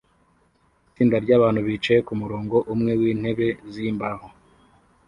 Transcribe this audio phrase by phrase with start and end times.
[0.89, 4.27] Itsinda ryabantu bicaye kumurongo umwe wintebe zimbaho